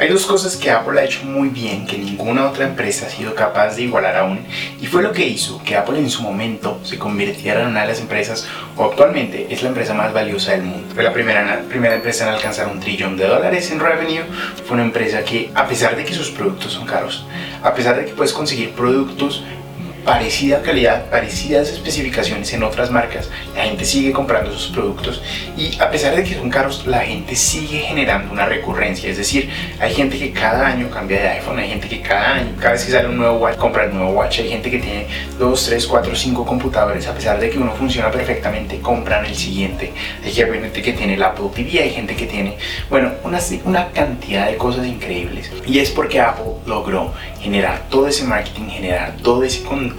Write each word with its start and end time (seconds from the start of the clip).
Hay 0.00 0.08
dos 0.08 0.24
cosas 0.24 0.56
que 0.56 0.70
Apple 0.70 0.98
ha 0.98 1.04
hecho 1.04 1.26
muy 1.26 1.50
bien 1.50 1.86
que 1.86 1.98
ninguna 1.98 2.48
otra 2.48 2.64
empresa 2.64 3.04
ha 3.04 3.10
sido 3.10 3.34
capaz 3.34 3.76
de 3.76 3.82
igualar 3.82 4.16
aún 4.16 4.46
y 4.80 4.86
fue 4.86 5.02
lo 5.02 5.12
que 5.12 5.26
hizo 5.26 5.62
que 5.62 5.76
Apple 5.76 5.98
en 5.98 6.08
su 6.08 6.22
momento 6.22 6.80
se 6.84 6.98
convirtiera 6.98 7.60
en 7.60 7.66
una 7.66 7.82
de 7.82 7.88
las 7.88 8.00
empresas 8.00 8.48
o 8.78 8.86
actualmente 8.86 9.48
es 9.50 9.62
la 9.62 9.68
empresa 9.68 9.92
más 9.92 10.14
valiosa 10.14 10.52
del 10.52 10.62
mundo. 10.62 10.88
Fue 10.94 11.02
la 11.02 11.12
primera, 11.12 11.64
primera 11.68 11.96
empresa 11.96 12.26
en 12.26 12.32
alcanzar 12.32 12.68
un 12.68 12.80
trillón 12.80 13.18
de 13.18 13.26
dólares 13.26 13.70
en 13.72 13.78
revenue, 13.78 14.22
fue 14.64 14.76
una 14.76 14.84
empresa 14.84 15.22
que 15.22 15.50
a 15.54 15.68
pesar 15.68 15.94
de 15.94 16.06
que 16.06 16.14
sus 16.14 16.30
productos 16.30 16.72
son 16.72 16.86
caros, 16.86 17.26
a 17.62 17.74
pesar 17.74 17.96
de 17.96 18.06
que 18.06 18.12
puedes 18.12 18.32
conseguir 18.32 18.70
productos 18.70 19.44
parecida 20.04 20.62
calidad, 20.62 21.10
parecidas 21.10 21.68
especificaciones 21.68 22.52
en 22.52 22.62
otras 22.62 22.90
marcas, 22.90 23.28
la 23.54 23.64
gente 23.64 23.84
sigue 23.84 24.12
comprando 24.12 24.52
sus 24.52 24.72
productos 24.72 25.22
y 25.56 25.78
a 25.80 25.90
pesar 25.90 26.16
de 26.16 26.24
que 26.24 26.34
son 26.34 26.50
caros, 26.50 26.86
la 26.86 27.00
gente 27.00 27.36
sigue 27.36 27.78
generando 27.80 28.32
una 28.32 28.46
recurrencia. 28.46 29.10
Es 29.10 29.18
decir, 29.18 29.50
hay 29.78 29.94
gente 29.94 30.18
que 30.18 30.32
cada 30.32 30.66
año 30.66 30.90
cambia 30.90 31.20
de 31.20 31.28
iPhone, 31.28 31.58
hay 31.58 31.68
gente 31.68 31.88
que 31.88 32.00
cada 32.00 32.36
año, 32.36 32.52
cada 32.58 32.72
vez 32.72 32.84
que 32.84 32.92
sale 32.92 33.08
un 33.08 33.16
nuevo 33.16 33.38
watch, 33.38 33.56
compra 33.56 33.84
el 33.84 33.94
nuevo 33.94 34.12
watch, 34.12 34.40
hay 34.40 34.48
gente 34.48 34.70
que 34.70 34.78
tiene 34.78 35.06
2, 35.38 35.66
3, 35.66 35.86
4, 35.86 36.16
5 36.16 36.46
computadores, 36.46 37.06
a 37.06 37.14
pesar 37.14 37.38
de 37.38 37.50
que 37.50 37.58
uno 37.58 37.72
funciona 37.72 38.10
perfectamente, 38.10 38.80
compran 38.80 39.24
el 39.26 39.34
siguiente. 39.34 39.92
Hay 40.24 40.32
gente 40.32 40.82
que 40.82 40.92
tiene 40.92 41.14
el 41.14 41.22
Apple 41.22 41.46
TV, 41.54 41.82
hay 41.82 41.90
gente 41.90 42.16
que 42.16 42.26
tiene, 42.26 42.56
bueno, 42.88 43.12
una, 43.24 43.38
una 43.64 43.88
cantidad 43.88 44.46
de 44.46 44.56
cosas 44.56 44.86
increíbles. 44.86 45.50
Y 45.66 45.78
es 45.78 45.90
porque 45.90 46.20
Apple 46.20 46.54
logró 46.66 47.12
generar 47.40 47.88
todo 47.90 48.08
ese 48.08 48.24
marketing, 48.24 48.68
generar 48.68 49.16
todo 49.22 49.42
ese 49.44 49.62
contenido 49.62 49.89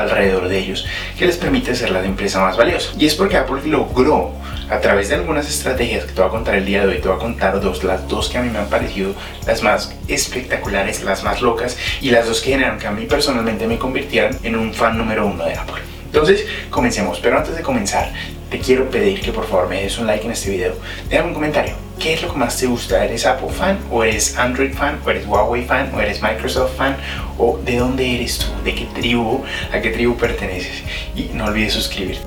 alrededor 0.00 0.48
de 0.48 0.58
ellos 0.58 0.86
que 1.18 1.26
les 1.26 1.36
permite 1.36 1.74
ser 1.74 1.90
la 1.90 2.04
empresa 2.04 2.40
más 2.40 2.56
valiosa. 2.56 2.92
Y 2.98 3.06
es 3.06 3.14
porque 3.14 3.36
Apple 3.36 3.62
logró 3.66 4.32
a 4.68 4.80
través 4.80 5.08
de 5.08 5.16
algunas 5.16 5.48
estrategias 5.48 6.04
que 6.04 6.12
te 6.12 6.20
voy 6.20 6.28
a 6.28 6.32
contar 6.32 6.54
el 6.54 6.64
día 6.64 6.82
de 6.82 6.88
hoy, 6.88 6.98
te 6.98 7.08
voy 7.08 7.16
a 7.16 7.20
contar 7.20 7.60
dos, 7.60 7.82
las 7.82 8.06
dos 8.06 8.28
que 8.28 8.38
a 8.38 8.42
mí 8.42 8.50
me 8.50 8.58
han 8.58 8.68
parecido 8.68 9.14
las 9.46 9.62
más 9.62 9.94
espectaculares, 10.06 11.02
las 11.02 11.24
más 11.24 11.42
locas 11.42 11.76
y 12.00 12.10
las 12.10 12.26
dos 12.26 12.40
que 12.40 12.50
generaron 12.50 12.78
que 12.78 12.86
a 12.86 12.92
mí 12.92 13.06
personalmente 13.06 13.66
me 13.66 13.78
convirtieran 13.78 14.36
en 14.42 14.56
un 14.56 14.72
fan 14.72 14.96
número 14.96 15.26
uno 15.26 15.44
de 15.44 15.54
Apple. 15.54 15.82
Entonces, 16.04 16.44
comencemos. 16.70 17.20
Pero 17.20 17.38
antes 17.38 17.56
de 17.56 17.62
comenzar, 17.62 18.12
te 18.50 18.58
quiero 18.58 18.90
pedir 18.90 19.20
que 19.20 19.32
por 19.32 19.46
favor 19.46 19.68
me 19.68 19.82
des 19.82 19.96
un 19.98 20.06
like 20.06 20.24
en 20.24 20.32
este 20.32 20.50
video. 20.50 20.74
Déjame 21.08 21.28
un 21.28 21.34
comentario. 21.34 21.89
¿Qué 22.00 22.14
es 22.14 22.22
lo 22.22 22.32
que 22.32 22.38
más 22.38 22.56
te 22.56 22.66
gusta? 22.66 23.04
¿Eres 23.04 23.26
Apple 23.26 23.50
fan? 23.50 23.78
¿O 23.90 24.02
eres 24.02 24.38
Android 24.38 24.72
fan? 24.72 24.98
¿O 25.04 25.10
eres 25.10 25.26
Huawei 25.26 25.66
fan? 25.66 25.92
¿O 25.94 26.00
eres 26.00 26.22
Microsoft 26.22 26.74
fan? 26.74 26.96
¿O 27.36 27.58
de 27.58 27.76
dónde 27.76 28.14
eres 28.14 28.38
tú? 28.38 28.46
¿De 28.64 28.74
qué 28.74 28.86
tribu? 28.94 29.44
¿A 29.70 29.82
qué 29.82 29.90
tribu 29.90 30.16
perteneces? 30.16 30.82
Y 31.14 31.24
no 31.34 31.44
olvides 31.44 31.74
suscribirte. 31.74 32.22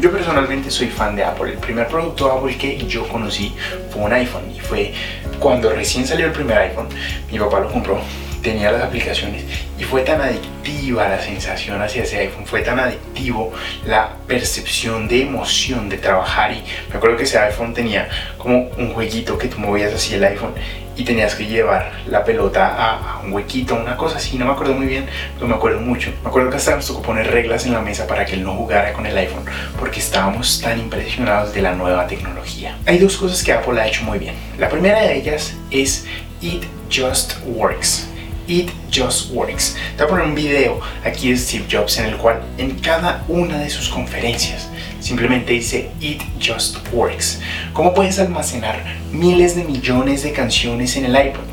Yo 0.00 0.10
personalmente 0.10 0.70
soy 0.70 0.86
fan 0.86 1.14
de 1.14 1.22
Apple. 1.22 1.52
El 1.52 1.58
primer 1.58 1.86
producto 1.86 2.32
Apple 2.32 2.56
que 2.56 2.78
yo 2.86 3.06
conocí 3.08 3.54
fue 3.90 4.00
un 4.00 4.14
iPhone 4.14 4.50
y 4.50 4.60
fue 4.60 4.94
cuando 5.38 5.70
recién 5.74 6.06
salió 6.06 6.24
el 6.24 6.32
primer 6.32 6.56
iPhone. 6.56 6.88
Mi 7.30 7.38
papá 7.38 7.60
lo 7.60 7.70
compró 7.70 8.00
tenía 8.46 8.70
las 8.70 8.84
aplicaciones 8.84 9.42
y 9.76 9.82
fue 9.82 10.02
tan 10.02 10.20
adictiva 10.20 11.08
la 11.08 11.20
sensación 11.20 11.82
hacia 11.82 12.04
ese 12.04 12.18
iPhone, 12.18 12.46
fue 12.46 12.62
tan 12.62 12.78
adictivo 12.78 13.52
la 13.84 14.10
percepción 14.28 15.08
de 15.08 15.22
emoción 15.22 15.88
de 15.88 15.98
trabajar 15.98 16.52
y 16.52 16.62
me 16.88 16.96
acuerdo 16.96 17.16
que 17.16 17.24
ese 17.24 17.40
iPhone 17.40 17.74
tenía 17.74 18.08
como 18.38 18.68
un 18.78 18.94
jueguito 18.94 19.36
que 19.36 19.48
tú 19.48 19.58
movías 19.58 19.92
así 19.92 20.14
el 20.14 20.22
iPhone 20.22 20.54
y 20.94 21.02
tenías 21.02 21.34
que 21.34 21.44
llevar 21.44 21.90
la 22.06 22.24
pelota 22.24 22.72
a, 22.78 23.20
un 23.24 23.32
huequito, 23.32 23.74
una 23.74 23.96
cosa 23.96 24.18
así, 24.18 24.38
no 24.38 24.46
me 24.46 24.52
acuerdo 24.52 24.74
muy 24.74 24.86
bien, 24.86 25.06
pero 25.34 25.48
me 25.48 25.56
acuerdo 25.56 25.80
mucho. 25.80 26.10
Me 26.22 26.28
acuerdo 26.28 26.48
que 26.48 26.56
hasta 26.56 26.74
nos 26.74 26.86
tocó 26.86 27.02
poner 27.02 27.30
reglas 27.30 27.66
en 27.66 27.74
la 27.74 27.82
mesa 27.82 28.06
para 28.06 28.24
que 28.24 28.34
él 28.34 28.44
no 28.44 28.54
jugara 28.54 28.94
con 28.94 29.04
el 29.04 29.18
iPhone, 29.18 29.44
porque 29.78 29.98
estábamos 29.98 30.60
tan 30.62 30.78
impresionados 30.78 31.52
de 31.52 31.60
la 31.60 31.74
nueva 31.74 32.06
tecnología. 32.06 32.78
Hay 32.86 32.98
dos 32.98 33.18
cosas 33.18 33.42
que 33.42 33.52
Apple 33.52 33.78
ha 33.78 33.88
hecho 33.88 34.04
muy 34.04 34.18
bien. 34.18 34.36
La 34.56 34.70
primera 34.70 35.02
de 35.02 35.16
ellas 35.16 35.54
es 35.70 36.06
It 36.40 36.64
Just 36.90 37.34
Works. 37.44 38.15
It 38.48 38.70
Just 38.90 39.30
Works. 39.32 39.76
Te 39.96 40.02
voy 40.02 40.06
a 40.06 40.08
poner 40.08 40.26
un 40.26 40.34
video 40.34 40.80
aquí 41.04 41.30
de 41.30 41.36
Steve 41.36 41.66
Jobs 41.70 41.98
en 41.98 42.06
el 42.06 42.16
cual 42.16 42.42
en 42.58 42.78
cada 42.78 43.24
una 43.28 43.58
de 43.58 43.70
sus 43.70 43.88
conferencias 43.88 44.68
simplemente 45.00 45.52
dice 45.52 45.90
It 46.00 46.22
Just 46.40 46.76
Works. 46.92 47.40
¿Cómo 47.72 47.94
puedes 47.94 48.18
almacenar 48.18 48.82
miles 49.12 49.56
de 49.56 49.64
millones 49.64 50.22
de 50.22 50.32
canciones 50.32 50.96
en 50.96 51.06
el 51.06 51.16
iPod? 51.16 51.44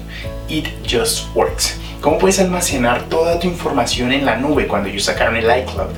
It 0.47 0.67
Just 0.87 1.33
Works. 1.35 1.82
¿Cómo 2.03 2.17
puedes 2.17 2.37
almacenar 2.39 3.03
toda 3.03 3.39
tu 3.39 3.47
información 3.47 4.11
en 4.11 4.25
la 4.25 4.35
nube 4.35 4.67
cuando 4.67 4.89
ellos 4.89 5.05
sacaron 5.05 5.37
el 5.37 5.45
iCloud? 5.45 5.91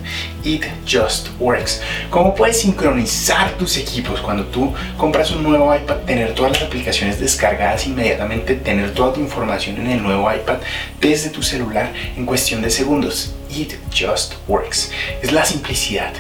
It 0.43 0.63
just 0.88 1.29
works. 1.39 1.81
¿Cómo 2.11 2.35
puedes 2.35 2.61
sincronizar 2.61 3.53
tus 3.57 3.75
equipos 3.77 4.21
cuando 4.21 4.45
tú 4.45 4.71
compras 4.97 5.31
un 5.31 5.41
nuevo 5.41 5.73
iPad, 5.73 6.01
tener 6.05 6.35
todas 6.35 6.51
las 6.51 6.61
aplicaciones 6.61 7.19
descargadas 7.19 7.88
inmediatamente, 7.88 8.53
tener 8.53 8.93
toda 8.93 9.13
tu 9.13 9.19
información 9.19 9.77
en 9.77 9.88
el 9.88 10.03
nuevo 10.03 10.31
iPad 10.31 10.57
desde 11.01 11.31
tu 11.31 11.41
celular 11.41 11.91
en 12.16 12.27
cuestión 12.27 12.61
de 12.61 12.69
segundos? 12.69 13.33
It 13.49 13.73
just 13.91 14.35
works. 14.47 14.91
Es 15.23 15.31
la 15.31 15.43
simplicidad 15.43 16.13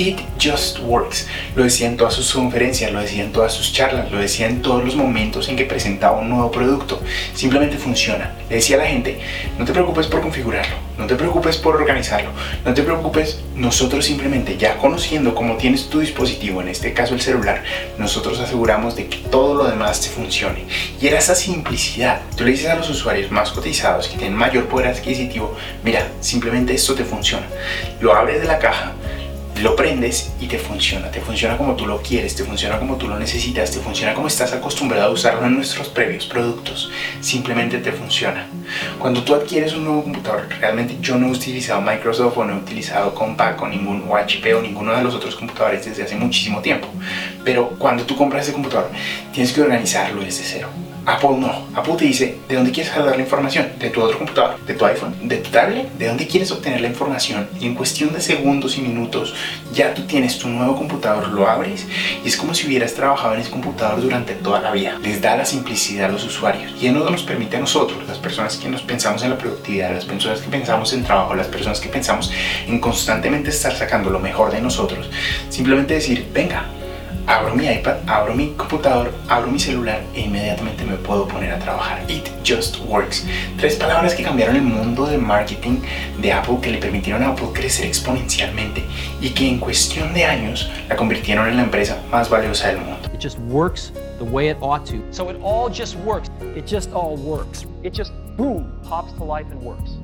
It 0.00 0.18
just 0.38 0.78
works. 0.78 1.26
Lo 1.54 1.62
decía 1.62 1.86
en 1.86 1.98
todas 1.98 2.14
sus 2.14 2.32
conferencias, 2.32 2.90
lo 2.90 3.02
decía 3.02 3.22
en 3.22 3.32
todas 3.32 3.52
sus 3.52 3.70
charlas, 3.70 4.10
lo 4.10 4.16
decía 4.16 4.46
en 4.46 4.62
todos 4.62 4.82
los 4.82 4.96
momentos 4.96 5.50
en 5.50 5.56
que 5.56 5.66
presentaba 5.66 6.20
un 6.20 6.30
nuevo 6.30 6.50
producto. 6.50 7.02
Simplemente 7.34 7.76
funciona. 7.76 8.32
Le 8.48 8.56
decía 8.56 8.76
a 8.76 8.78
la 8.78 8.86
gente, 8.86 9.20
no 9.58 9.66
te 9.66 9.74
preocupes 9.74 10.06
por 10.06 10.22
configurarlo, 10.22 10.74
no 10.96 11.06
te 11.06 11.16
preocupes 11.16 11.58
por 11.58 11.76
organizarlo, 11.76 12.30
no 12.64 12.72
te 12.72 12.82
preocupes, 12.82 13.42
nosotros 13.54 14.06
simplemente 14.06 14.56
ya 14.56 14.78
conociendo 14.78 15.34
cómo 15.34 15.58
tienes 15.58 15.90
tu 15.90 16.00
dispositivo, 16.00 16.62
en 16.62 16.68
este 16.68 16.94
caso 16.94 17.12
el 17.12 17.20
celular, 17.20 17.62
nosotros 17.98 18.40
aseguramos 18.40 18.96
de 18.96 19.06
que 19.06 19.18
todo 19.18 19.54
lo 19.54 19.64
demás 19.68 20.00
te 20.00 20.08
funcione. 20.08 20.64
Y 20.98 21.08
era 21.08 21.18
esa 21.18 21.34
simplicidad. 21.34 22.22
Tú 22.38 22.44
le 22.44 22.52
dices 22.52 22.70
a 22.70 22.74
los 22.74 22.88
usuarios 22.88 23.30
más 23.30 23.50
cotizados 23.50 24.08
que 24.08 24.16
tienen 24.16 24.34
mayor 24.34 24.64
poder 24.64 24.88
adquisitivo, 24.88 25.54
mira, 25.84 26.08
simplemente 26.20 26.72
esto 26.72 26.94
te 26.94 27.04
funciona. 27.04 27.46
Lo 28.00 28.14
abres 28.14 28.40
de 28.40 28.48
la 28.48 28.58
caja, 28.58 28.94
lo 29.60 29.76
prendes 29.76 30.32
y 30.40 30.46
te 30.46 30.58
funciona, 30.58 31.10
te 31.10 31.20
funciona 31.20 31.58
como 31.58 31.76
tú 31.76 31.86
lo 31.86 32.00
quieres, 32.00 32.34
te 32.34 32.44
funciona 32.44 32.78
como 32.78 32.96
tú 32.96 33.08
lo 33.08 33.18
necesitas, 33.18 33.70
te 33.70 33.78
funciona 33.78 34.14
como 34.14 34.26
estás 34.26 34.52
acostumbrado 34.52 35.04
a 35.04 35.10
usarlo 35.10 35.46
en 35.46 35.56
nuestros 35.56 35.88
previos 35.88 36.26
productos, 36.26 36.90
simplemente 37.20 37.78
te 37.78 37.92
funciona. 37.92 38.46
Cuando 38.98 39.22
tú 39.22 39.34
adquieres 39.34 39.74
un 39.74 39.84
nuevo 39.84 40.02
computador, 40.04 40.48
realmente 40.60 40.96
yo 41.02 41.16
no 41.16 41.26
he 41.26 41.30
utilizado 41.30 41.80
Microsoft 41.82 42.38
o 42.38 42.44
no 42.44 42.54
he 42.54 42.58
utilizado 42.58 43.14
Compaq 43.14 43.60
o 43.60 43.68
ningún 43.68 44.04
o 44.08 44.16
HP 44.16 44.54
o 44.54 44.62
ninguno 44.62 44.96
de 44.96 45.02
los 45.02 45.14
otros 45.14 45.36
computadores 45.36 45.84
desde 45.84 46.04
hace 46.04 46.16
muchísimo 46.16 46.60
tiempo, 46.60 46.88
pero 47.44 47.70
cuando 47.78 48.04
tú 48.04 48.16
compras 48.16 48.44
ese 48.44 48.52
computador 48.52 48.88
tienes 49.32 49.52
que 49.52 49.60
organizarlo 49.60 50.22
desde 50.22 50.42
cero 50.44 50.68
Apple 51.06 51.38
no. 51.38 51.66
Apple 51.74 51.94
te 51.96 52.04
dice 52.04 52.38
de 52.48 52.54
dónde 52.56 52.70
quieres 52.70 52.92
jalar 52.92 53.16
la 53.16 53.22
información, 53.22 53.68
de 53.78 53.90
tu 53.90 54.02
otro 54.02 54.18
computador, 54.18 54.58
de 54.66 54.74
tu 54.74 54.84
iPhone, 54.84 55.14
de 55.22 55.38
tu 55.38 55.50
tablet, 55.50 55.90
de 55.94 56.08
dónde 56.08 56.26
quieres 56.26 56.50
obtener 56.50 56.80
la 56.80 56.88
información 56.88 57.48
y 57.60 57.66
en 57.66 57.74
cuestión 57.74 58.12
de 58.12 58.20
segundos 58.20 58.76
y 58.78 58.82
minutos 58.82 59.34
ya 59.72 59.94
tú 59.94 60.02
tienes 60.02 60.38
tu 60.38 60.48
nuevo 60.48 60.76
computador, 60.76 61.28
lo 61.28 61.48
abres 61.48 61.86
y 62.24 62.28
es 62.28 62.36
como 62.36 62.54
si 62.54 62.66
hubieras 62.66 62.94
trabajado 62.94 63.34
en 63.34 63.40
ese 63.40 63.50
computador 63.50 64.00
durante 64.00 64.34
toda 64.34 64.60
la 64.60 64.72
vida. 64.72 64.98
Les 65.02 65.20
da 65.20 65.36
la 65.36 65.44
simplicidad 65.44 66.08
a 66.08 66.12
los 66.12 66.24
usuarios. 66.24 66.72
Y 66.80 66.86
eso 66.86 67.10
nos 67.10 67.22
permite 67.22 67.56
a 67.56 67.60
nosotros, 67.60 68.06
las 68.06 68.18
personas 68.18 68.56
que 68.56 68.68
nos 68.68 68.82
pensamos 68.82 69.22
en 69.22 69.30
la 69.30 69.38
productividad, 69.38 69.92
las 69.92 70.04
personas 70.04 70.40
que 70.40 70.48
pensamos 70.48 70.92
en 70.92 71.04
trabajo, 71.04 71.34
las 71.34 71.46
personas 71.46 71.80
que 71.80 71.88
pensamos 71.88 72.30
en 72.66 72.78
constantemente 72.78 73.50
estar 73.50 73.74
sacando 73.74 74.10
lo 74.10 74.18
mejor 74.18 74.50
de 74.50 74.60
nosotros, 74.60 75.10
simplemente 75.48 75.94
decir, 75.94 76.28
venga, 76.32 76.66
abro 77.26 77.54
mi 77.54 77.66
iPad, 77.66 77.98
abro 78.06 78.34
mi 78.34 78.54
computador, 78.56 79.12
abro 79.28 79.50
mi 79.50 79.58
celular 79.58 80.00
e 80.14 80.20
inmediatamente 80.20 80.84
me 80.84 80.96
puedo 80.96 81.26
poner 81.26 81.52
a 81.52 81.58
trabajar. 81.58 82.02
It 82.08 82.30
just 82.44 82.78
works. 82.86 83.24
Tres 83.58 83.76
palabras 83.76 84.14
que 84.14 84.22
cambiaron 84.22 84.56
el 84.56 84.62
mundo 84.62 85.06
del 85.06 85.20
marketing 85.20 85.80
de 86.20 86.32
Apple, 86.32 86.58
que 86.60 86.70
le 86.70 86.78
permitieron 86.78 87.22
a 87.22 87.30
Apple 87.30 87.48
crecer 87.52 87.86
exponencialmente 87.86 88.84
y 89.20 89.30
que 89.30 89.48
en 89.48 89.58
cuestión 89.58 90.12
de 90.14 90.24
años 90.24 90.70
la 90.88 90.96
convirtieron 90.96 91.48
en 91.48 91.56
la 91.56 91.62
empresa 91.62 91.98
más 92.10 92.28
valiosa 92.28 92.68
del 92.68 92.78
mundo. 92.78 93.08
It 93.12 93.20
just 93.20 93.38
works 93.48 93.92
the 94.18 94.24
way 94.24 94.48
it 94.48 94.56
ought 94.60 94.84
to. 94.86 94.96
So 95.10 95.30
it 95.30 95.36
all 95.42 95.70
just 95.70 95.96
works. 96.04 96.30
It 96.56 96.66
just 96.66 96.90
all 96.92 97.16
works. 97.16 97.66
It 97.82 97.92
just 97.92 98.12
boom 98.36 98.72
pops 98.82 99.12
to 99.18 99.24
life 99.24 99.46
and 99.50 99.62
works. 99.62 99.99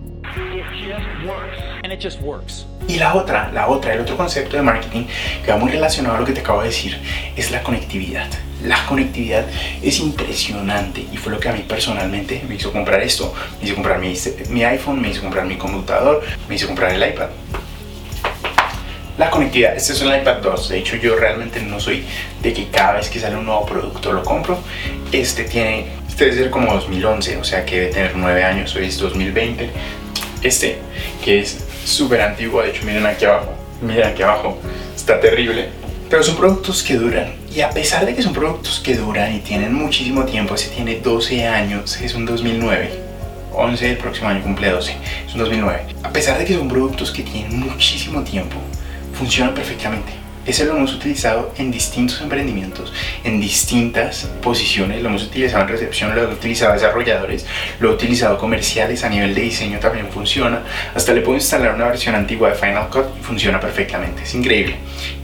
Y 2.89 2.99
la 2.99 3.15
otra, 3.15 3.51
la 3.53 3.69
otra, 3.69 3.95
el 3.95 4.01
otro 4.01 4.17
concepto 4.17 4.57
de 4.57 4.63
marketing 4.63 5.07
que 5.45 5.51
va 5.51 5.57
muy 5.57 5.71
relacionado 5.71 6.17
a 6.17 6.21
lo 6.21 6.27
que 6.27 6.33
te 6.33 6.41
acabo 6.41 6.61
de 6.61 6.69
decir 6.69 6.99
es 7.37 7.51
la 7.51 7.63
conectividad. 7.63 8.29
La 8.63 8.85
conectividad 8.87 9.45
es 9.83 9.99
impresionante 10.01 11.05
y 11.13 11.17
fue 11.17 11.33
lo 11.33 11.41
que 11.41 11.49
a 11.49 11.53
mí 11.53 11.65
personalmente 11.67 12.43
me 12.49 12.55
hizo 12.55 12.73
comprar 12.73 13.03
esto. 13.03 13.35
Me 13.61 13.67
hizo 13.67 13.75
comprar 13.75 13.99
mi, 13.99 14.15
mi 14.51 14.65
iPhone, 14.65 15.01
me 15.01 15.11
hizo 15.11 15.23
comprar 15.23 15.47
mi 15.47 15.57
computador, 15.57 16.23
me 16.49 16.55
hizo 16.55 16.67
comprar 16.67 16.93
el 16.93 17.09
iPad. 17.09 17.29
La 19.19 19.31
conectividad, 19.31 19.75
este 19.75 19.95
es 19.95 20.03
un 20.03 20.15
iPad 20.15 20.43
2, 20.43 20.69
de 20.69 20.79
hecho 20.79 20.97
yo 20.97 21.17
realmente 21.17 21.63
no 21.63 21.81
soy 21.81 22.05
de 22.43 22.53
que 22.53 22.69
cada 22.69 22.95
vez 22.95 23.09
que 23.09 23.19
sale 23.19 23.35
un 23.37 23.47
nuevo 23.47 23.65
producto 23.65 24.13
lo 24.13 24.23
compro. 24.23 24.59
Este 25.11 25.45
tiene, 25.45 25.87
este 26.07 26.27
debe 26.27 26.37
ser 26.37 26.51
como 26.51 26.75
2011, 26.75 27.39
o 27.39 27.45
sea 27.45 27.65
que 27.65 27.77
debe 27.77 27.93
tener 27.93 28.13
9 28.15 28.45
años, 28.45 28.77
hoy 28.77 28.87
es 28.87 28.99
2020 28.99 29.71
este, 30.47 30.79
que 31.25 31.41
es 31.41 31.59
súper 31.85 32.21
antiguo, 32.21 32.63
de 32.63 32.71
hecho 32.71 32.85
miren 32.85 33.07
aquí 33.07 33.25
abajo, 33.25 33.53
miren 33.81 34.09
aquí 34.09 34.23
abajo, 34.23 34.59
está 34.95 35.21
terrible. 35.21 35.69
Pero 36.09 36.23
son 36.23 36.37
productos 36.37 36.83
que 36.83 36.95
duran. 36.95 37.35
Y 37.53 37.63
a 37.63 37.71
pesar 37.71 38.07
de 38.07 38.15
que 38.15 38.23
son 38.23 38.33
productos 38.33 38.81
que 38.81 38.95
duran 38.95 39.35
y 39.35 39.41
tienen 39.41 39.75
muchísimo 39.75 40.25
tiempo, 40.25 40.55
ese 40.55 40.69
tiene 40.69 41.01
12 41.01 41.47
años, 41.47 42.01
es 42.01 42.15
un 42.15 42.27
2009. 42.27 43.07
11 43.53 43.91
el 43.91 43.97
próximo 43.97 44.29
año 44.29 44.43
cumple 44.43 44.71
12, 44.71 44.95
es 45.27 45.33
un 45.33 45.41
2009. 45.41 45.87
A 46.03 46.11
pesar 46.11 46.39
de 46.39 46.45
que 46.45 46.55
son 46.55 46.69
productos 46.69 47.11
que 47.11 47.23
tienen 47.23 47.59
muchísimo 47.59 48.23
tiempo, 48.23 48.57
funcionan 49.15 49.55
perfectamente. 49.55 50.26
Ese 50.47 50.65
lo 50.65 50.77
hemos 50.77 50.95
utilizado 50.95 51.53
en 51.59 51.73
distintos 51.73 52.21
emprendimientos, 52.21 52.93
en 53.25 53.41
distintas 53.41 54.31
posiciones. 54.41 55.03
Lo 55.03 55.09
hemos 55.09 55.25
utilizado 55.25 55.63
en 55.63 55.69
recepción, 55.69 56.15
lo 56.15 56.23
he 56.23 56.27
utilizado 56.27 56.73
desarrolladores, 56.73 57.45
lo 57.81 57.91
he 57.91 57.95
utilizado 57.95 58.39
comerciales, 58.39 59.03
a 59.03 59.09
nivel 59.09 59.35
de 59.35 59.43
diseño 59.43 59.81
también 59.81 60.09
funciona. 60.09 60.63
Hasta 60.95 61.13
le 61.13 61.23
puedo 61.23 61.37
instalar 61.37 61.75
una 61.75 61.87
versión 61.87 62.15
antigua 62.15 62.51
de 62.51 62.55
Final 62.55 62.89
Cut 62.91 63.07
y 63.19 63.23
funciona 63.23 63.59
perfectamente. 63.59 64.23
Es 64.23 64.35
increíble. 64.35 64.77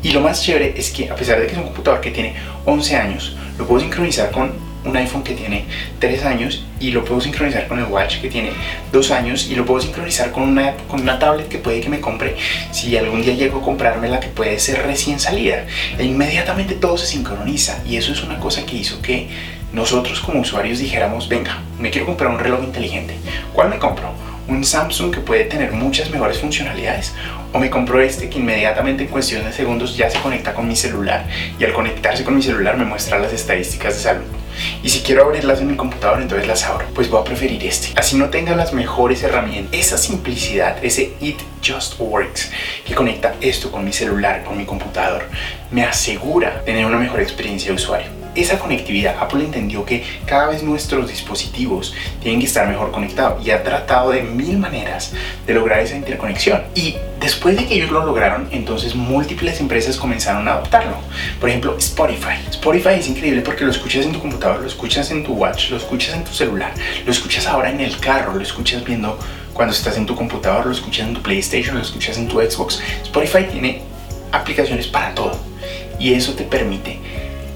Y 0.03 0.11
lo 0.11 0.21
más 0.21 0.43
chévere 0.43 0.75
es 0.77 0.91
que 0.91 1.09
a 1.09 1.15
pesar 1.15 1.39
de 1.39 1.47
que 1.47 1.53
es 1.53 1.59
un 1.59 1.65
computador 1.65 2.01
que 2.01 2.11
tiene 2.11 2.35
11 2.65 2.97
años, 2.97 3.37
lo 3.59 3.67
puedo 3.67 3.81
sincronizar 3.81 4.33
con 4.33 4.72
un 4.85 4.97
iPhone 4.97 5.23
que 5.23 5.35
tiene 5.35 5.65
3 5.99 6.25
años 6.25 6.65
y 6.81 6.91
lo 6.91 7.05
puedo 7.05 7.21
sincronizar 7.21 7.69
con 7.69 7.79
el 7.79 7.85
Watch 7.85 8.21
que 8.21 8.29
tiene 8.29 8.51
2 8.93 9.11
años 9.11 9.49
y 9.51 9.55
lo 9.55 9.65
puedo 9.65 9.81
sincronizar 9.81 10.33
con 10.33 10.43
una, 10.43 10.75
con 10.89 11.01
una 11.01 11.19
tablet 11.19 11.49
que 11.49 11.59
puede 11.59 11.81
que 11.81 11.89
me 11.89 12.01
compre 12.01 12.37
si 12.71 12.97
algún 12.97 13.23
día 13.23 13.35
llego 13.35 13.61
a 13.61 13.63
comprarme 13.63 14.09
la 14.09 14.21
que 14.21 14.29
puede 14.29 14.59
ser 14.59 14.83
recién 14.83 15.21
salida. 15.21 15.67
E 15.99 16.05
inmediatamente 16.05 16.75
todo 16.75 16.99
se 16.99 17.07
sincroniza 17.07 17.83
y 17.87 17.97
eso 17.97 18.13
es 18.13 18.23
una 18.23 18.39
cosa 18.39 18.67
que 18.67 18.77
hizo 18.77 19.01
que 19.01 19.29
nosotros 19.73 20.21
como 20.21 20.41
usuarios 20.41 20.79
dijéramos, 20.79 21.29
venga, 21.29 21.59
me 21.79 21.91
quiero 21.91 22.07
comprar 22.07 22.31
un 22.31 22.39
reloj 22.39 22.63
inteligente. 22.63 23.17
¿Cuál 23.53 23.71
me 23.71 23.79
compro? 23.79 24.13
un 24.49 24.65
Samsung 24.65 25.15
que 25.15 25.21
puede 25.21 25.45
tener 25.45 25.73
muchas 25.73 26.11
mejores 26.11 26.39
funcionalidades 26.39 27.15
o 27.53 27.59
me 27.59 27.71
compro 27.71 28.01
este 28.01 28.29
que 28.29 28.39
inmediatamente 28.39 29.05
en 29.05 29.09
cuestión 29.09 29.45
de 29.45 29.53
segundos 29.53 29.97
ya 29.97 30.11
se 30.11 30.19
conecta 30.19 30.53
con 30.53 30.67
mi 30.67 30.75
celular 30.75 31.27
y 31.59 31.65
al 31.65 31.73
conectarse 31.73 32.25
con 32.25 32.35
mi 32.35 32.43
celular 32.43 32.77
me 32.77 32.85
muestra 32.85 33.19
las 33.19 33.33
estadísticas 33.33 33.95
de 33.95 34.01
salud. 34.01 34.42
Y 34.83 34.89
si 34.89 35.01
quiero 35.01 35.25
abrirlas 35.25 35.61
en 35.61 35.69
mi 35.69 35.77
computador, 35.77 36.23
entonces 36.23 36.47
las 36.47 36.65
abro. 36.65 36.87
Pues 36.95 37.09
voy 37.11 37.21
a 37.21 37.25
preferir 37.25 37.65
este. 37.65 37.89
Así 37.99 38.17
no 38.17 38.31
tenga 38.31 38.55
las 38.57 38.73
mejores 38.73 39.23
herramientas. 39.23 39.79
Esa 39.79 39.99
simplicidad, 39.99 40.83
ese 40.85 41.15
It 41.21 41.39
Just 41.65 41.95
Works, 41.99 42.51
que 42.87 42.95
conecta 42.95 43.35
esto 43.41 43.71
con 43.71 43.85
mi 43.85 43.93
celular, 43.93 44.45
con 44.45 44.57
mi 44.57 44.65
computador, 44.65 45.29
me 45.71 45.85
asegura 45.85 46.63
tener 46.65 46.87
una 46.87 46.99
mejor 46.99 47.21
experiencia 47.21 47.69
de 47.69 47.77
usuario 47.77 48.22
esa 48.35 48.59
conectividad, 48.59 49.17
Apple 49.21 49.45
entendió 49.45 49.85
que 49.85 50.05
cada 50.25 50.49
vez 50.49 50.63
nuestros 50.63 51.09
dispositivos 51.09 51.95
tienen 52.23 52.41
que 52.41 52.47
estar 52.47 52.67
mejor 52.67 52.91
conectados 52.91 53.47
y 53.47 53.51
ha 53.51 53.63
tratado 53.63 54.11
de 54.11 54.23
mil 54.23 54.59
maneras 54.59 55.13
de 55.47 55.55
lograr 55.55 55.81
esa 55.81 55.97
interconexión. 55.97 56.63
Y 56.75 56.97
después 57.21 57.57
de 57.57 57.67
que 57.67 57.75
ellos 57.75 57.91
lo 57.91 58.05
lograron, 58.05 58.49
entonces 58.51 58.95
múltiples 58.95 59.61
empresas 59.61 59.97
comenzaron 59.97 60.49
a 60.49 60.53
adoptarlo. 60.53 60.97
Por 61.41 61.51
ejemplo, 61.51 61.77
Spotify. 61.79 62.37
Spotify 62.51 62.95
es 62.99 63.09
increíble 63.09 63.43
porque 63.43 63.65
lo 63.65 63.71
escuchas 63.71 64.07
en 64.07 64.13
tu 64.13 64.21
computador, 64.21 64.61
lo 64.61 64.67
escuchas 64.67 65.11
en 65.11 65.25
tu 65.25 65.35
watch, 65.35 65.71
lo 65.71 65.77
escuchas 65.77 66.15
en 66.15 66.25
tu 66.25 66.33
celular, 66.33 66.73
lo 67.05 67.13
escuchas 67.13 67.47
ahora 67.47 67.71
en 67.71 67.81
el 67.81 67.99
carro, 67.99 68.35
lo 68.35 68.43
escuchas 68.43 68.83
viendo 68.85 69.19
cuando 69.53 69.75
estás 69.75 69.99
en 69.99 70.07
tu 70.07 70.17
computador, 70.17 70.65
lo 70.65 70.73
escuchas 70.73 71.07
en 71.07 71.15
tu 71.15 71.21
PlayStation, 71.21 71.77
lo 71.77 71.83
escuchas 71.83 72.17
en 72.17 72.29
tu 72.29 72.41
Xbox. 72.41 72.81
Spotify 73.03 73.45
tiene 73.51 73.83
aplicaciones 74.33 74.87
para 74.87 75.15
todo 75.15 75.39
y 75.99 76.15
eso 76.15 76.33
te 76.33 76.45
permite 76.45 76.99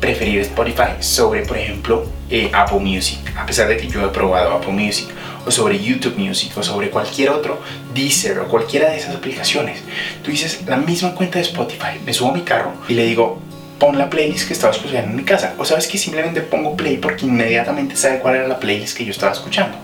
preferir 0.00 0.40
Spotify 0.40 1.00
sobre, 1.00 1.43
por 1.43 1.56
ejemplo, 1.56 2.06
eh, 2.31 2.50
Apple 2.52 2.81
Music, 2.81 3.19
a 3.37 3.46
pesar 3.46 3.69
de 3.69 3.76
que 3.76 3.88
yo 3.88 4.04
he 4.04 4.08
probado 4.08 4.52
Apple 4.52 4.72
Music, 4.72 5.08
o 5.46 5.50
sobre 5.50 5.78
YouTube 5.78 6.16
Music, 6.16 6.56
o 6.56 6.62
sobre 6.62 6.90
cualquier 6.90 7.31
otro 7.31 7.60
Deezer, 7.94 8.38
o 8.40 8.48
cualquiera 8.48 8.90
de 8.90 8.98
esas 8.98 9.14
aplicaciones. 9.14 9.82
Tú 10.22 10.31
dices 10.31 10.60
la 10.66 10.76
misma 10.76 11.14
cuenta 11.14 11.38
de 11.38 11.44
Spotify, 11.44 12.00
me 12.04 12.12
subo 12.12 12.31
a 12.31 12.34
mi 12.34 12.43
carro 12.43 12.72
y 12.88 12.94
le 12.94 13.04
digo, 13.04 13.40
pon 13.78 13.98
la 13.98 14.10
playlist 14.10 14.48
que 14.48 14.54
estaba 14.54 14.72
escuchando 14.72 15.10
en 15.10 15.16
mi 15.16 15.22
casa. 15.22 15.54
O 15.58 15.64
sabes 15.64 15.87
que 15.87 15.98
simplemente 15.98 16.40
pongo 16.40 16.76
play 16.76 16.96
porque 16.96 17.26
inmediatamente 17.26 17.96
sabe 17.96 18.19
cuál 18.19 18.37
era 18.37 18.48
la 18.48 18.58
playlist 18.58 18.96
que 18.96 19.04
yo 19.04 19.12
estaba 19.12 19.32
escuchando. 19.32 19.76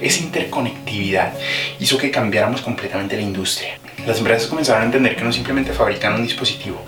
Esa 0.00 0.20
interconectividad 0.20 1.32
hizo 1.78 1.96
que 1.96 2.10
cambiáramos 2.10 2.60
completamente 2.60 3.16
la 3.16 3.22
industria 3.22 3.78
las 4.04 4.18
empresas 4.18 4.46
comenzaron 4.46 4.82
a 4.82 4.86
entender 4.86 5.16
que 5.16 5.24
no 5.24 5.32
simplemente 5.32 5.72
fabrican 5.72 6.14
un 6.14 6.22
dispositivo, 6.22 6.80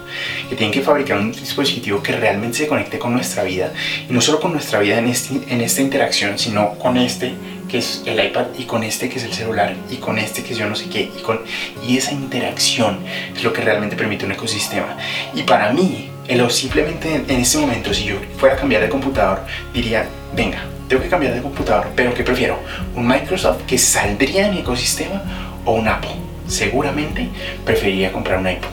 que 0.49 0.56
tienen 0.56 0.72
que 0.72 0.82
fabricar 0.82 1.19
un 1.19 1.32
dispositivo 1.32 2.02
que 2.02 2.12
realmente 2.12 2.58
se 2.58 2.66
conecte 2.66 2.99
con 2.99 3.12
nuestra 3.12 3.43
vida, 3.44 3.72
y 4.08 4.12
no 4.12 4.20
solo 4.20 4.40
con 4.40 4.52
nuestra 4.52 4.78
vida 4.81 4.99
en, 4.99 5.08
este, 5.08 5.40
en 5.52 5.60
esta 5.60 5.81
interacción, 5.81 6.38
sino 6.38 6.75
con 6.78 6.96
este 6.96 7.32
que 7.69 7.78
es 7.78 8.02
el 8.06 8.25
iPad 8.25 8.46
y 8.58 8.64
con 8.64 8.82
este 8.82 9.08
que 9.08 9.19
es 9.19 9.25
el 9.25 9.32
celular 9.34 9.75
y 9.90 9.96
con 9.96 10.19
este 10.19 10.43
que 10.43 10.55
es 10.55 10.58
yo 10.58 10.66
no 10.66 10.75
sé 10.75 10.88
qué 10.88 11.10
y 11.14 11.20
con 11.20 11.40
y 11.87 11.99
esa 11.99 12.12
interacción 12.12 13.00
es 13.37 13.44
lo 13.44 13.52
que 13.52 13.61
realmente 13.61 13.94
permite 13.94 14.25
un 14.25 14.32
ecosistema 14.32 14.96
y 15.34 15.43
para 15.43 15.70
mí 15.72 16.11
el, 16.26 16.50
simplemente 16.50 17.14
en, 17.28 17.40
este 17.40 17.58
momento 17.58 17.93
si 17.93 18.04
yo 18.04 18.16
fuera 18.38 18.54
a 18.54 18.58
cambiar 18.58 18.81
de 18.81 18.88
computador 18.88 19.40
diría 19.75 20.08
venga 20.34 20.64
tengo 20.88 21.02
que 21.02 21.11
cambiar 21.11 21.34
de 21.34 21.43
computador 21.43 21.88
pero 21.94 22.14
¿qué 22.14 22.25
prefiero? 22.25 22.58
un 22.94 23.06
Microsoft 23.06 23.66
que 23.66 23.76
saldría 23.76 24.46
en 24.46 24.54
mi 24.54 24.61
ecosistema 24.61 25.22
o 25.66 25.72
un 25.72 25.88
Apple 25.88 26.27
seguramente 26.49 27.29
preferiría 27.65 28.12
comprar 28.12 28.39
un 28.39 28.49
iPod. 28.49 28.71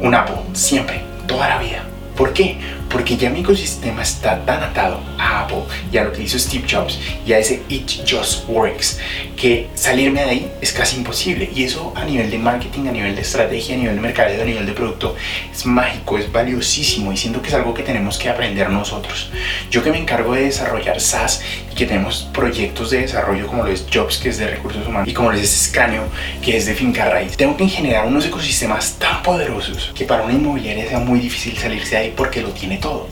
Un 0.00 0.14
Apple, 0.14 0.36
siempre, 0.54 1.00
toda 1.26 1.48
la 1.48 1.58
vida. 1.58 1.84
¿Por 2.18 2.32
qué? 2.32 2.58
Porque 2.90 3.16
ya 3.16 3.30
mi 3.30 3.40
ecosistema 3.40 4.02
está 4.02 4.44
tan 4.44 4.60
atado 4.60 5.00
a 5.18 5.42
Apple 5.42 5.62
y 5.92 5.98
a 5.98 6.04
lo 6.04 6.12
que 6.12 6.24
hizo 6.24 6.36
Steve 6.36 6.66
Jobs 6.68 6.98
y 7.24 7.32
ese 7.32 7.62
It 7.68 7.88
Just 8.08 8.48
Works 8.48 8.98
que 9.36 9.68
salirme 9.74 10.24
de 10.24 10.30
ahí 10.30 10.52
es 10.60 10.72
casi 10.72 10.96
imposible. 10.96 11.48
Y 11.54 11.62
eso 11.62 11.92
a 11.94 12.04
nivel 12.04 12.28
de 12.28 12.38
marketing, 12.38 12.88
a 12.88 12.92
nivel 12.92 13.14
de 13.14 13.20
estrategia, 13.20 13.76
a 13.76 13.78
nivel 13.78 13.94
de 13.94 14.00
mercadeo, 14.00 14.42
a 14.42 14.46
nivel 14.46 14.66
de 14.66 14.72
producto 14.72 15.14
es 15.52 15.64
mágico, 15.64 16.18
es 16.18 16.32
valiosísimo 16.32 17.12
y 17.12 17.16
siento 17.16 17.40
que 17.40 17.48
es 17.48 17.54
algo 17.54 17.72
que 17.72 17.84
tenemos 17.84 18.18
que 18.18 18.28
aprender 18.28 18.68
nosotros. 18.68 19.30
Yo 19.70 19.84
que 19.84 19.92
me 19.92 19.98
encargo 19.98 20.34
de 20.34 20.42
desarrollar 20.42 21.00
SaaS 21.00 21.42
que 21.78 21.86
tenemos 21.86 22.28
proyectos 22.32 22.90
de 22.90 23.02
desarrollo 23.02 23.46
como 23.46 23.62
lo 23.62 23.70
es 23.70 23.86
Jobs, 23.92 24.18
que 24.18 24.30
es 24.30 24.38
de 24.38 24.48
recursos 24.48 24.84
humanos, 24.84 25.08
y 25.08 25.14
como 25.14 25.30
lo 25.30 25.38
es 25.38 25.48
Scranio, 25.48 26.02
que 26.42 26.56
es 26.56 26.66
de 26.66 26.74
finca 26.74 27.08
raíz, 27.08 27.36
tengo 27.36 27.56
que 27.56 27.68
generar 27.68 28.04
unos 28.04 28.26
ecosistemas 28.26 28.96
tan 28.98 29.22
poderosos 29.22 29.92
que 29.94 30.04
para 30.04 30.24
una 30.24 30.34
inmobiliaria 30.34 30.88
sea 30.88 30.98
muy 30.98 31.20
difícil 31.20 31.56
salirse 31.56 31.94
de 31.94 31.96
ahí 32.02 32.14
porque 32.16 32.42
lo 32.42 32.48
tiene 32.48 32.78
todo. 32.78 33.06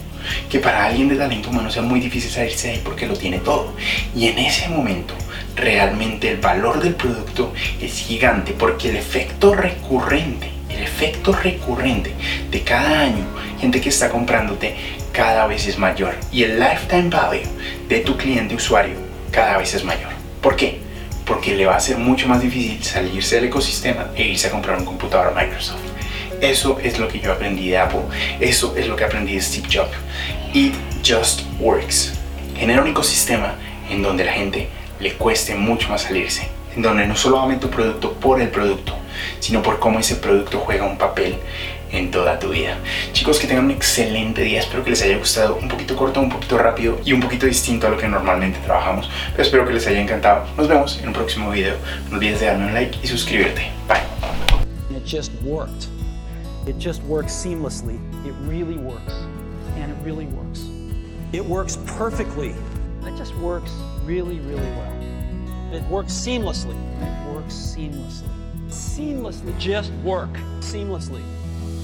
Que 0.49 0.59
para 0.59 0.85
alguien 0.85 1.07
de 1.07 1.15
talento 1.15 1.49
humano 1.49 1.71
sea 1.71 1.81
muy 1.81 2.01
difícil 2.01 2.29
salirse 2.29 2.67
de 2.67 2.73
ahí 2.73 2.81
porque 2.83 3.07
lo 3.07 3.15
tiene 3.15 3.39
todo. 3.39 3.73
Y 4.13 4.27
en 4.27 4.37
ese 4.37 4.67
momento, 4.67 5.13
realmente 5.55 6.29
el 6.29 6.37
valor 6.37 6.83
del 6.83 6.95
producto 6.95 7.53
es 7.81 7.93
gigante 7.93 8.51
porque 8.51 8.89
el 8.89 8.97
efecto 8.97 9.55
recurrente, 9.55 10.51
el 10.69 10.83
efecto 10.83 11.31
recurrente 11.31 12.11
de 12.51 12.61
cada 12.63 12.99
año, 12.99 13.23
gente 13.61 13.79
que 13.79 13.87
está 13.87 14.09
comprándote 14.09 14.75
cada 15.17 15.47
vez 15.47 15.65
es 15.65 15.79
mayor. 15.79 16.13
Y 16.31 16.43
el 16.43 16.59
lifetime 16.59 17.09
value 17.09 17.41
de 17.89 18.01
tu 18.01 18.15
cliente 18.15 18.53
usuario 18.53 18.93
cada 19.31 19.57
vez 19.57 19.73
es 19.73 19.83
mayor. 19.83 20.11
¿Por 20.43 20.55
qué? 20.55 20.77
Porque 21.25 21.55
le 21.55 21.65
va 21.65 21.75
a 21.75 21.79
ser 21.79 21.97
mucho 21.97 22.27
más 22.27 22.39
difícil 22.39 22.83
salirse 22.83 23.37
del 23.37 23.45
ecosistema 23.45 24.11
e 24.15 24.27
irse 24.27 24.45
a 24.45 24.51
comprar 24.51 24.77
un 24.77 24.85
computador 24.85 25.33
Microsoft. 25.33 25.81
Eso 26.39 26.77
es 26.83 26.99
lo 26.99 27.07
que 27.07 27.19
yo 27.19 27.33
aprendí 27.33 27.69
de 27.69 27.79
Apple. 27.79 28.01
Eso 28.39 28.75
es 28.77 28.87
lo 28.87 28.95
que 28.95 29.05
aprendí 29.05 29.33
de 29.33 29.41
Steve 29.41 29.67
Jobs. 29.67 29.97
It 30.53 30.75
just 31.03 31.41
works. 31.59 32.13
Genera 32.55 32.83
un 32.83 32.87
ecosistema 32.87 33.55
en 33.89 34.03
donde 34.03 34.23
la 34.23 34.33
gente 34.33 34.67
le 34.99 35.13
cueste 35.13 35.55
mucho 35.55 35.89
más 35.89 36.03
salirse. 36.03 36.47
En 36.75 36.83
donde 36.83 37.07
no 37.07 37.15
solo 37.15 37.39
ame 37.39 37.55
tu 37.55 37.71
producto 37.71 38.13
por 38.13 38.39
el 38.39 38.49
producto, 38.49 38.95
sino 39.39 39.63
por 39.63 39.79
cómo 39.79 39.97
ese 39.97 40.17
producto 40.17 40.59
juega 40.59 40.85
un 40.85 40.99
papel 40.99 41.37
en 41.91 42.11
toda 42.11 42.39
tu 42.39 42.49
vida. 42.49 42.77
Chicos, 43.13 43.39
que 43.39 43.47
tengan 43.47 43.65
un 43.65 43.71
excelente 43.71 44.41
día. 44.41 44.59
Espero 44.59 44.83
que 44.83 44.91
les 44.91 45.01
haya 45.01 45.17
gustado. 45.17 45.57
Un 45.57 45.67
poquito 45.67 45.95
corto, 45.95 46.19
un 46.19 46.29
poquito 46.29 46.57
rápido 46.57 46.99
y 47.03 47.13
un 47.13 47.21
poquito 47.21 47.45
distinto 47.45 47.87
a 47.87 47.89
lo 47.89 47.97
que 47.97 48.07
normalmente 48.07 48.59
trabajamos. 48.65 49.09
Pero 49.31 49.43
espero 49.43 49.65
que 49.65 49.73
les 49.73 49.87
haya 49.87 50.01
encantado. 50.01 50.45
Nos 50.57 50.67
vemos 50.67 50.99
en 50.99 51.07
un 51.07 51.13
próximo 51.13 51.51
video. 51.51 51.75
No 52.09 52.17
olvides 52.17 52.39
de 52.39 52.47
darme 52.47 52.67
un 52.67 52.73
like 52.73 52.97
y 53.03 53.07
suscribirte. 53.07 53.71
Bye. 53.87 54.01
It 56.67 56.77
just 56.77 57.01
works 57.03 57.31
seamlessly. 57.31 57.97
It 58.25 58.33
really 58.45 58.77
works. 58.77 59.13
And 59.77 59.91
it 59.91 59.97
really 60.03 60.25
works. 60.25 60.65
It 61.31 61.45
works 61.45 61.77
perfectly. 61.97 62.53
It 63.05 63.15
just 63.17 63.33
works 63.37 63.71
really, 64.03 64.39
really 64.39 64.69
well. 64.71 64.93
It 65.71 65.83
works 65.83 66.11
seamlessly. 66.11 66.75
It 67.01 67.33
works 67.33 67.53
seamlessly. 67.53 68.29
Seamlessly. 68.67 69.57
Just 69.57 69.93
work. 70.03 70.29
Seamlessly. 70.59 71.21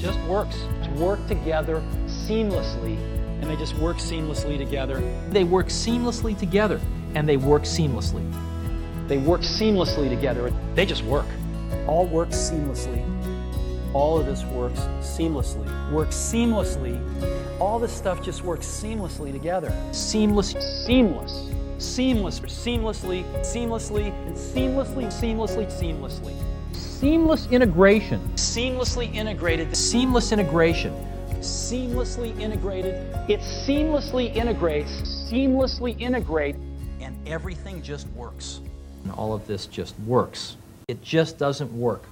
Just 0.03 0.19
works. 0.27 0.57
To 0.83 0.89
work 0.91 1.25
together 1.27 1.81
seamlessly. 2.05 2.98
And 3.41 3.50
they 3.50 3.55
just 3.55 3.75
work 3.77 3.98
seamlessly 3.98 4.57
together. 4.57 5.00
They 5.29 5.43
work 5.43 5.67
seamlessly 5.67 6.38
together. 6.38 6.79
And 7.15 7.27
they 7.27 7.38
work 7.38 7.63
seamlessly. 7.63 8.24
They 9.07 9.17
work 9.17 9.41
seamlessly 9.41 10.10
together. 10.10 10.53
They 10.75 10.86
just 10.86 11.03
work. 11.03 11.25
All 11.88 12.05
works 12.05 12.36
seamlessly 12.36 13.03
all 13.93 14.19
of 14.19 14.25
this 14.25 14.43
works 14.45 14.79
seamlessly. 15.01 15.91
Works 15.91 16.15
seamlessly. 16.15 17.00
All 17.60 17.79
this 17.79 17.93
stuff 17.93 18.24
just 18.24 18.43
works 18.43 18.65
seamlessly 18.65 19.31
together. 19.31 19.72
Seamless, 19.91 20.55
seamless, 20.86 21.51
seamless, 21.77 22.39
seamlessly, 22.39 23.24
seamlessly, 23.41 24.12
and 24.25 24.36
seamlessly, 24.36 25.07
seamlessly, 25.07 25.67
seamlessly. 25.67 26.36
Seamless 27.03 27.48
integration. 27.51 28.22
Seamlessly 28.36 29.13
integrated. 29.13 29.75
Seamless 29.75 30.31
integration 30.31 30.95
seamlessly 31.41 32.39
integrated. 32.39 32.95
It 33.27 33.41
seamlessly 33.41 34.33
integrates, 34.33 34.89
seamlessly 35.29 36.00
integrate, 36.00 36.55
and 37.01 37.17
everything 37.27 37.81
just 37.81 38.07
works. 38.12 38.62
And 39.03 39.12
all 39.12 39.33
of 39.33 39.45
this 39.45 39.65
just 39.65 40.00
works. 40.07 40.55
It 40.88 41.01
just 41.01 41.38
doesn't 41.38 41.77
work 41.77 42.03